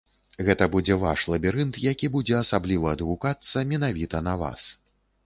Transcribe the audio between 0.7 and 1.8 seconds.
будзе ваш лабірынт,